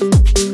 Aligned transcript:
Thank 0.00 0.49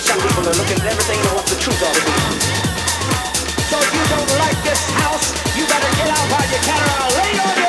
some 0.00 0.18
people 0.20 0.46
are 0.46 0.54
looking 0.54 0.78
at 0.78 0.86
everything 0.86 1.18
but 1.22 1.34
what 1.34 1.46
the 1.46 1.56
truth 1.58 1.82
ought 1.82 1.94
to 1.94 2.02
be. 2.06 2.12
So 3.66 3.76
if 3.78 3.90
you 3.90 4.04
don't 4.14 4.30
like 4.38 4.58
this 4.62 4.82
house, 5.02 5.34
you 5.58 5.66
better 5.66 5.90
get 5.96 6.08
out 6.08 6.26
while 6.30 6.46
you 6.46 6.60
can 6.62 6.78
or 6.78 6.92
I'll 7.02 7.14
lay 7.18 7.34
on 7.38 7.54
your 7.58 7.67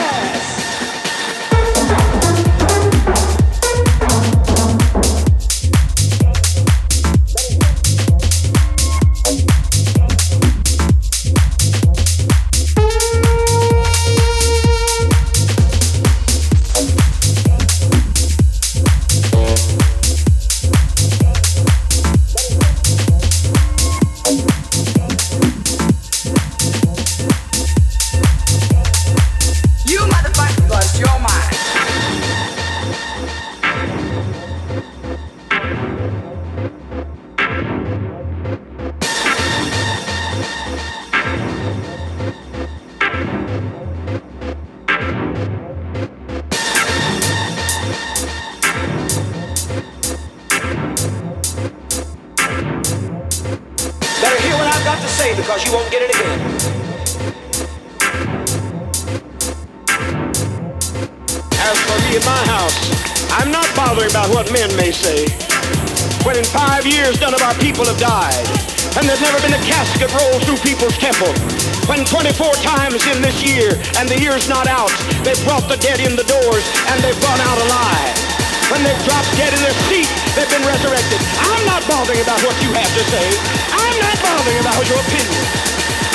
dropped 79.05 79.31
dead 79.37 79.53
in 79.53 79.61
their 79.63 79.77
seat, 79.87 80.09
they've 80.35 80.49
been 80.49 80.65
resurrected. 80.65 81.19
I'm 81.45 81.63
not 81.65 81.85
bothering 81.87 82.21
about 82.21 82.41
what 82.43 82.55
you 82.63 82.71
have 82.73 82.91
to 82.95 83.03
say. 83.07 83.27
I'm 83.71 83.97
not 84.01 84.17
bothering 84.19 84.59
about 84.59 84.83
your 84.89 84.99
opinion. 84.99 85.43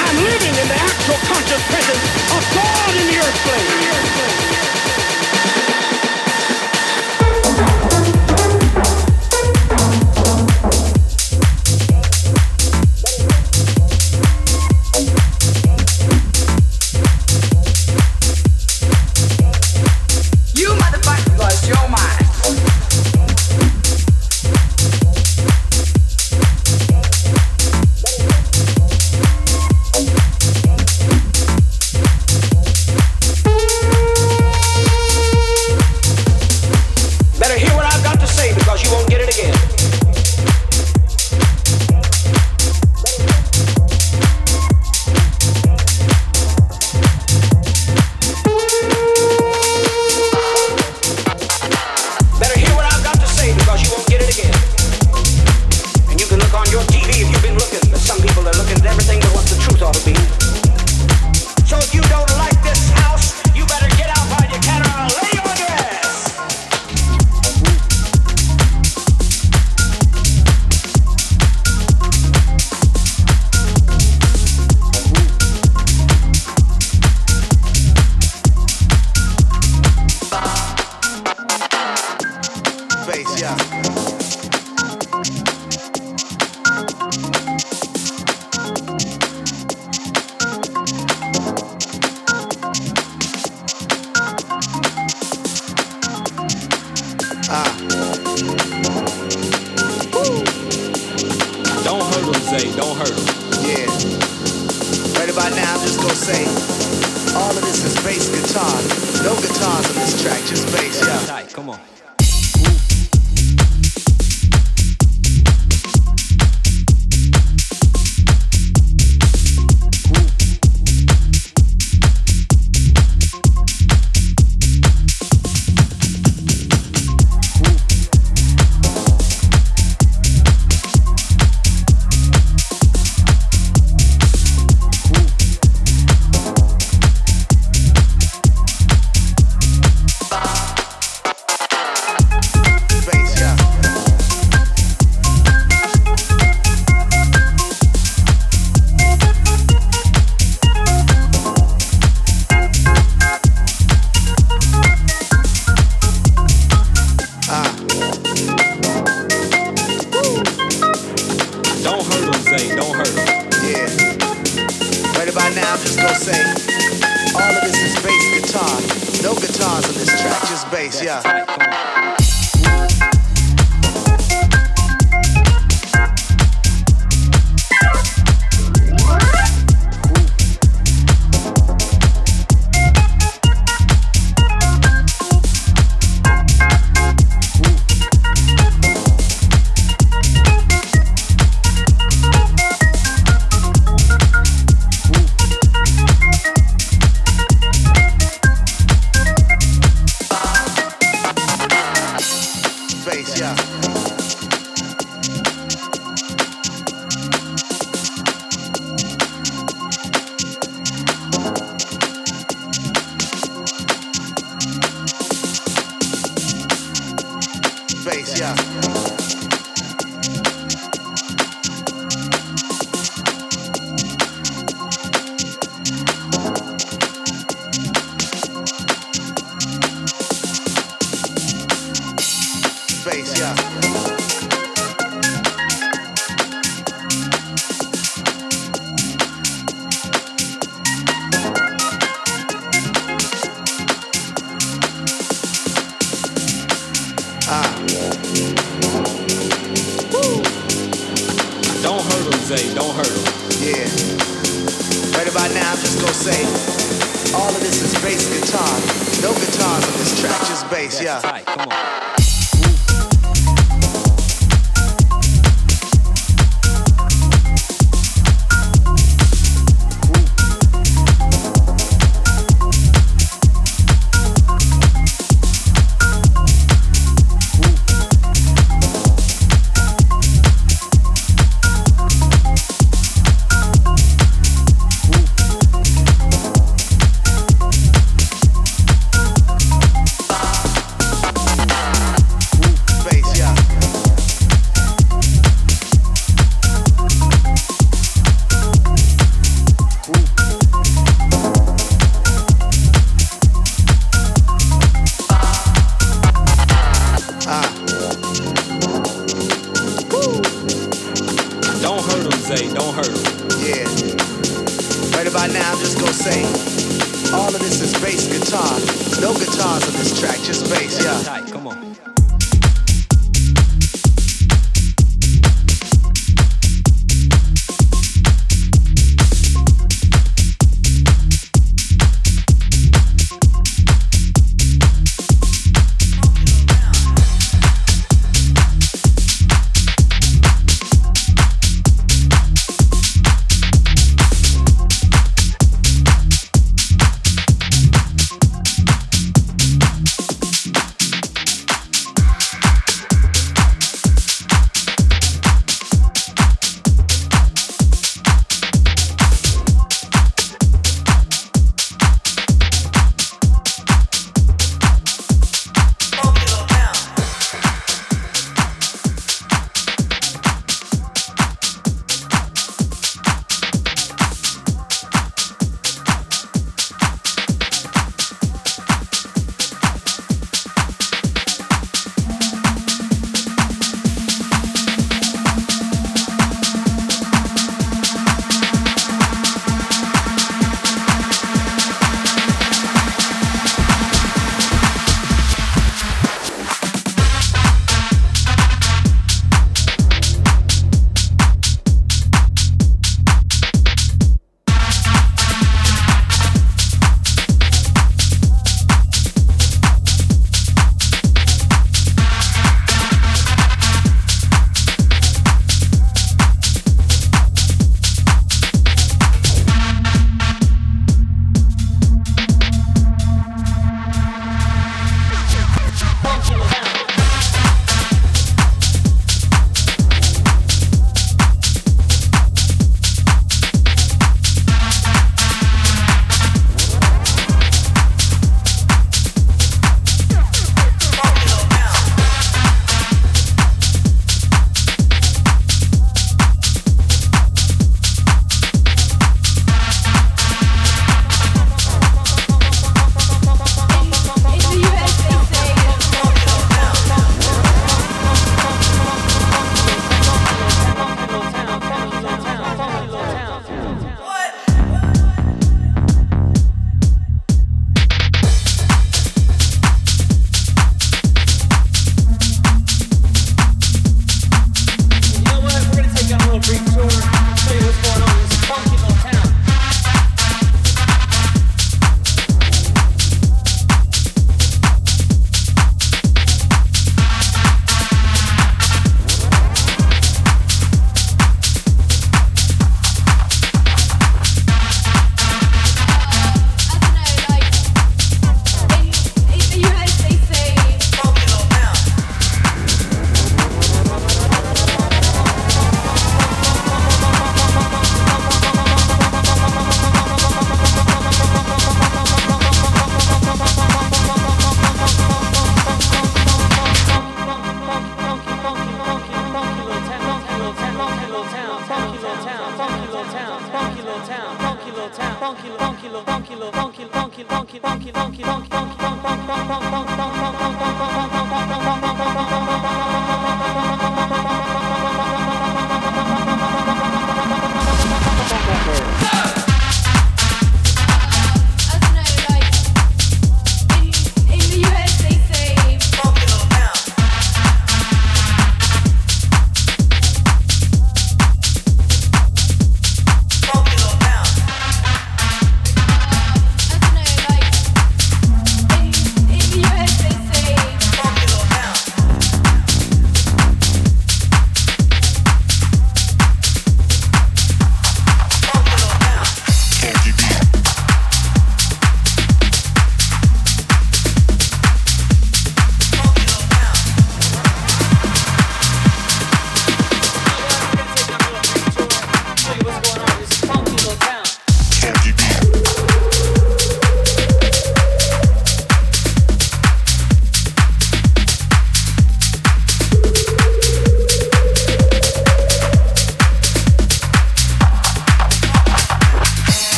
I'm 0.00 0.16
living 0.24 0.54
in 0.56 0.66
the 0.68 0.78
actual 0.78 1.18
conscious 1.28 1.62
presence 1.68 2.04
of 2.32 2.42
God 2.56 2.90
in 2.96 3.04
the 3.10 3.16
earth 3.20 3.38
plane. 3.44 4.69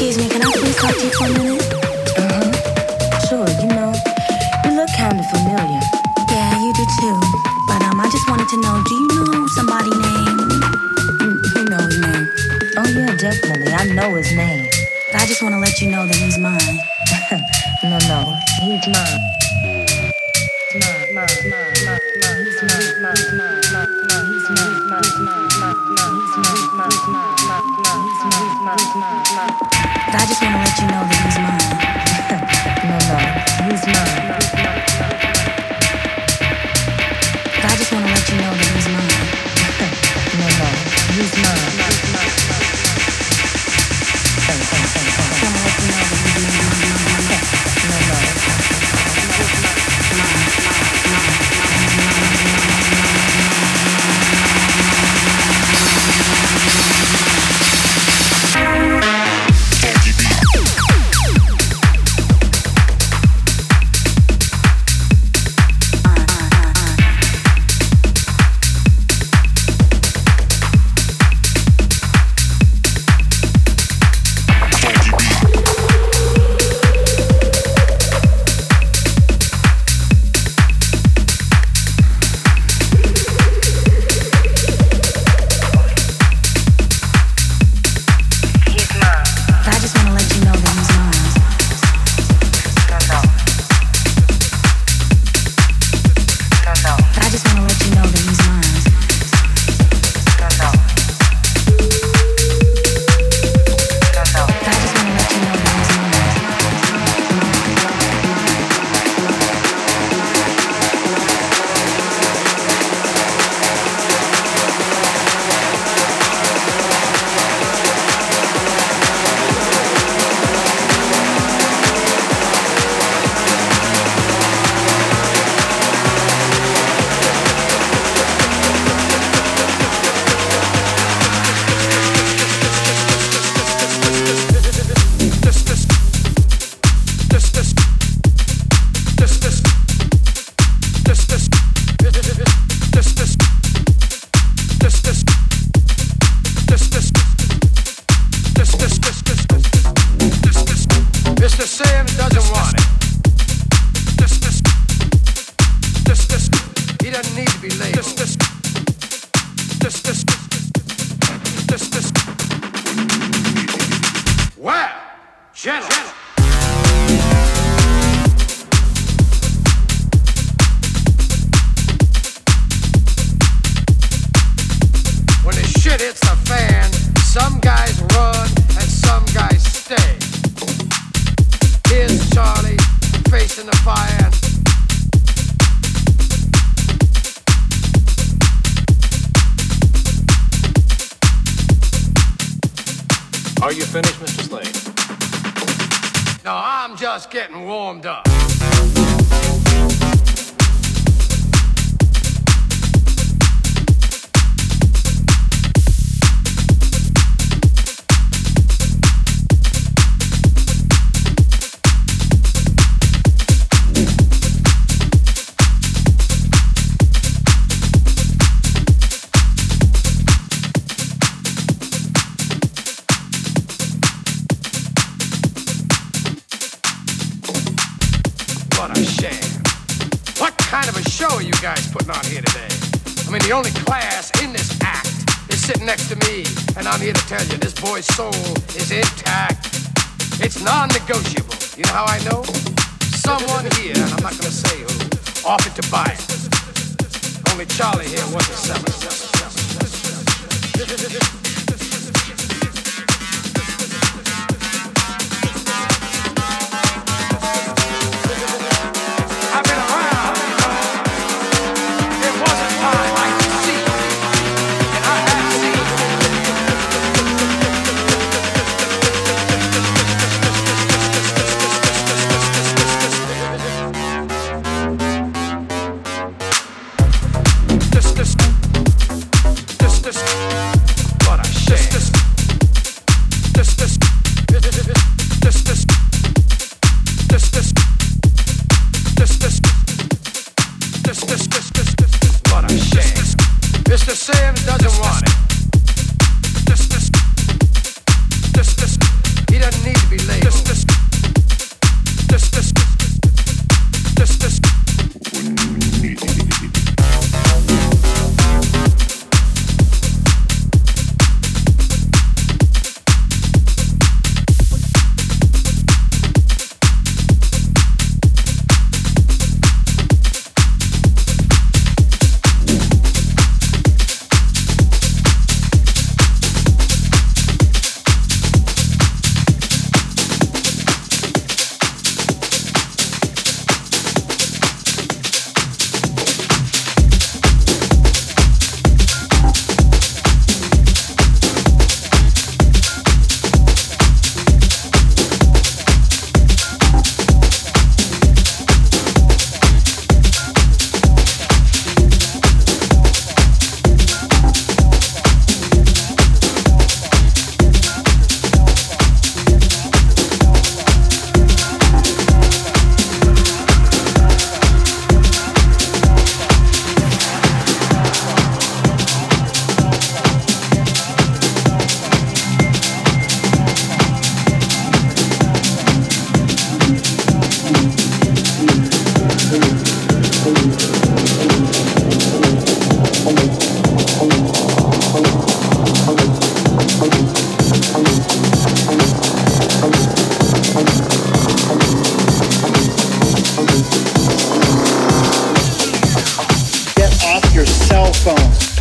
Excuse 0.00 0.16
me, 0.16 0.30
can 0.30 0.40
I 0.40 0.50
please 0.56 0.76
talk 0.76 0.96
to 0.96 1.04
you 1.04 1.12
for 1.12 1.26
a 1.26 1.32
minute? 1.36 1.60
Uh-huh. 2.16 3.20
Sure, 3.28 3.44
you 3.60 3.68
know, 3.68 3.92
you 4.64 4.72
look 4.72 4.88
kinda 4.96 5.22
familiar. 5.28 5.80
Yeah, 6.32 6.56
you 6.56 6.72
do 6.72 6.86
too. 7.04 7.20
But 7.68 7.84
um, 7.84 8.00
I 8.00 8.08
just 8.10 8.26
wanted 8.26 8.48
to 8.48 8.56
know, 8.62 8.80
do 8.88 8.94
you 8.94 9.08
know 9.12 9.46
somebody 9.48 9.90
named... 9.90 10.40
You, 11.20 11.64
know 11.68 11.84
his 11.84 12.00
name. 12.00 12.32
Oh 12.80 12.88
yeah, 12.96 13.14
definitely. 13.14 13.74
I 13.74 13.92
know 13.92 14.14
his 14.14 14.32
name. 14.32 14.70
I 15.12 15.26
just 15.26 15.42
want 15.42 15.52
to 15.52 15.60
let 15.60 15.78
you 15.82 15.90
know 15.90 16.06
that 16.06 16.16
he's 16.16 16.38
mine. 16.38 16.80
no, 17.84 17.98
no, 18.08 18.38
he's 18.64 18.88
mine. 18.88 19.39
soon 30.40 30.52
let 30.52 30.78
you 30.78 30.86
know 30.86 31.04
that. 31.04 31.19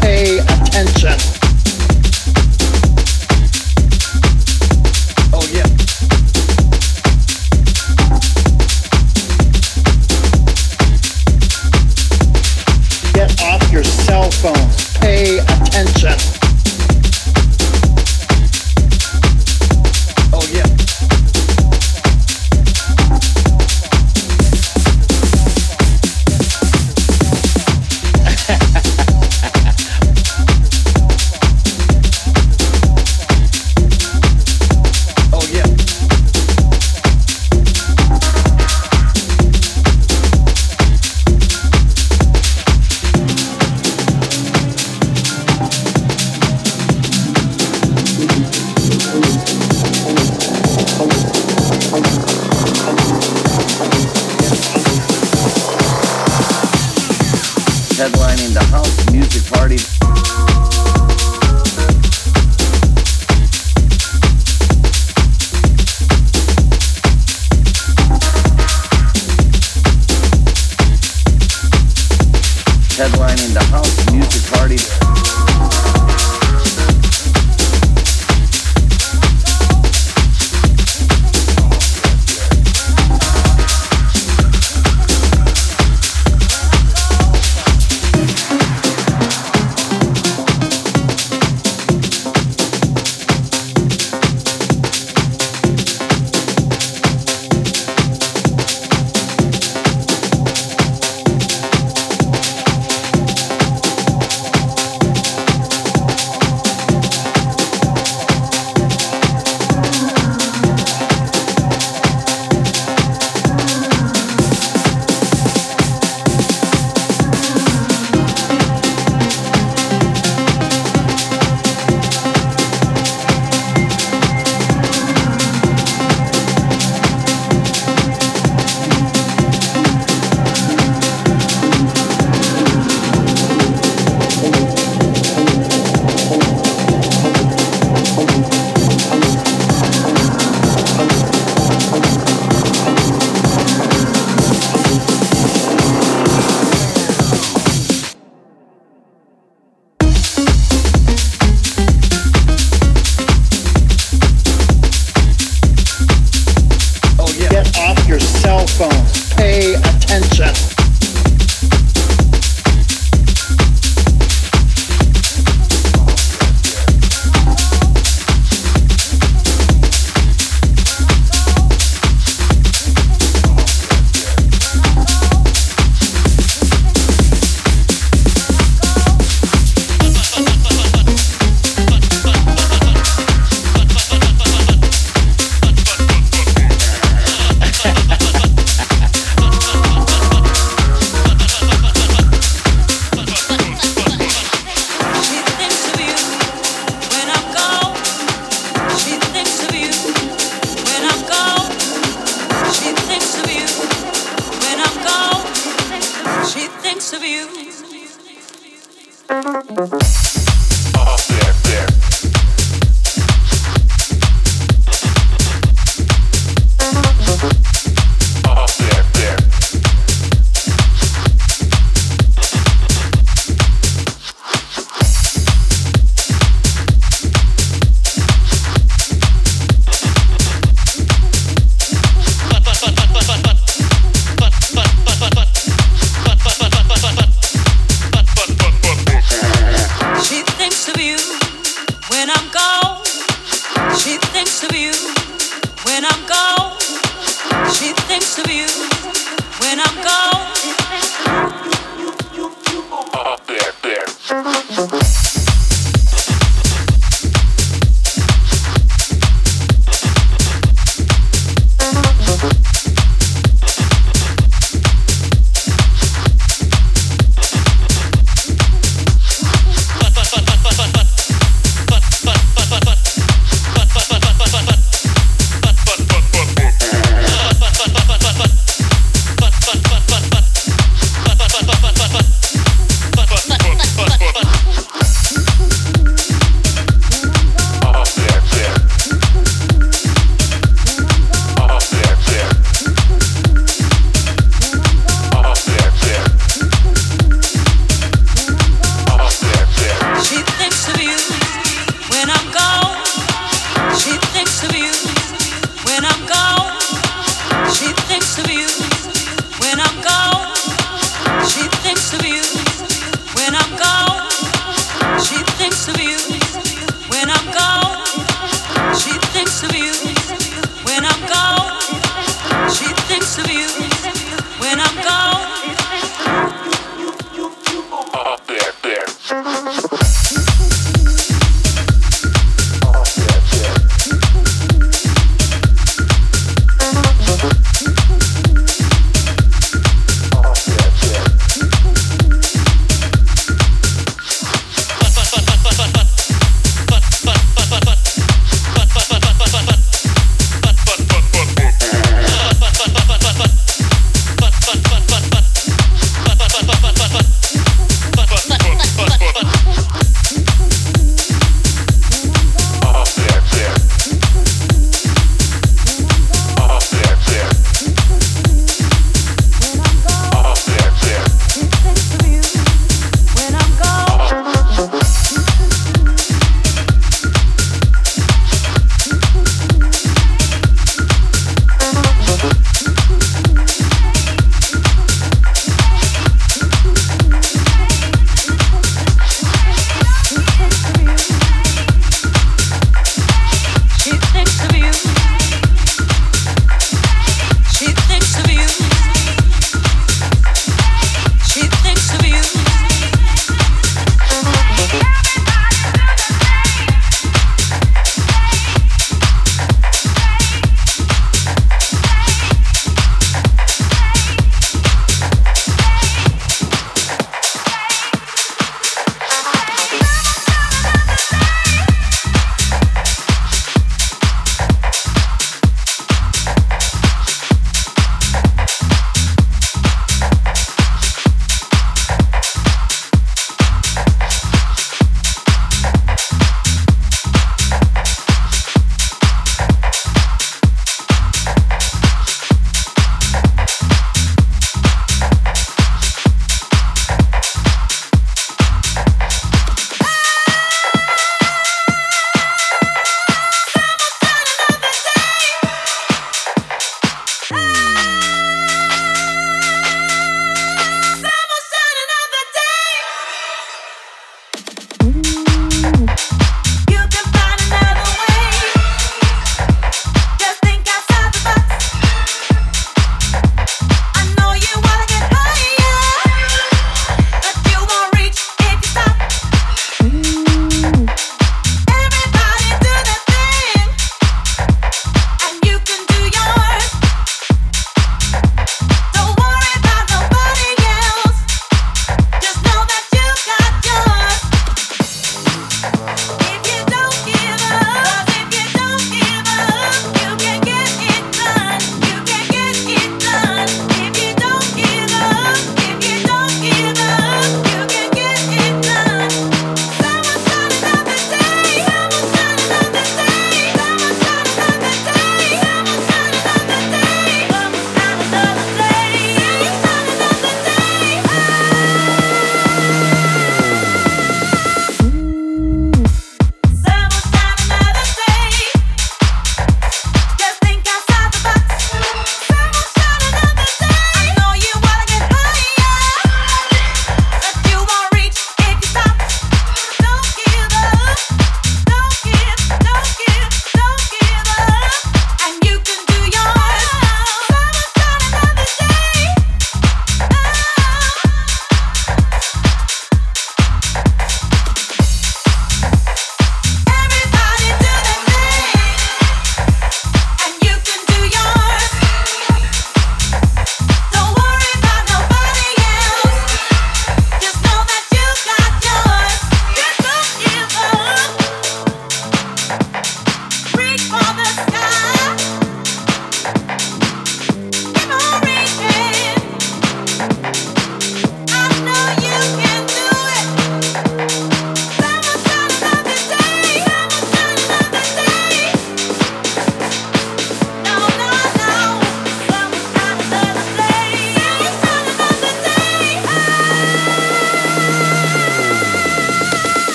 pay 0.00 0.38
attention. 0.38 1.47